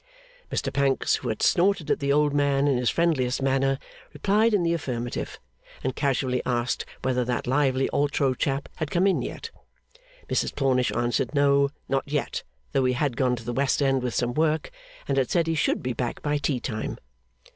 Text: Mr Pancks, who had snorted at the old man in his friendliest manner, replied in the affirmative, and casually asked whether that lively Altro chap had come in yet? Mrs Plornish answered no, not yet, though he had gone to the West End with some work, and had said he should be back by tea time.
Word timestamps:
Mr 0.49 0.73
Pancks, 0.73 1.17
who 1.17 1.29
had 1.29 1.43
snorted 1.43 1.91
at 1.91 1.99
the 1.99 2.11
old 2.11 2.33
man 2.33 2.67
in 2.67 2.75
his 2.75 2.89
friendliest 2.89 3.39
manner, 3.39 3.77
replied 4.13 4.51
in 4.51 4.63
the 4.63 4.73
affirmative, 4.73 5.39
and 5.83 5.95
casually 5.95 6.41
asked 6.43 6.87
whether 7.03 7.23
that 7.23 7.45
lively 7.45 7.87
Altro 7.89 8.33
chap 8.33 8.67
had 8.77 8.89
come 8.89 9.05
in 9.05 9.21
yet? 9.21 9.51
Mrs 10.27 10.55
Plornish 10.55 10.89
answered 10.97 11.35
no, 11.35 11.69
not 11.87 12.07
yet, 12.11 12.41
though 12.71 12.85
he 12.85 12.93
had 12.93 13.15
gone 13.15 13.35
to 13.35 13.43
the 13.45 13.53
West 13.53 13.79
End 13.79 14.01
with 14.01 14.15
some 14.15 14.33
work, 14.33 14.71
and 15.07 15.19
had 15.19 15.29
said 15.29 15.45
he 15.45 15.53
should 15.53 15.83
be 15.83 15.93
back 15.93 16.23
by 16.23 16.39
tea 16.39 16.59
time. 16.59 16.97